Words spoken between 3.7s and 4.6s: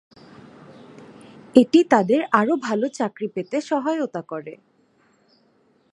সহায়তা করে।